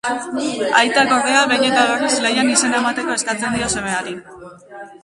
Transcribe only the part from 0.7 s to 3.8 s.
Aitak, ordea, behin eta berriz lehian izena emateko eskatzen dio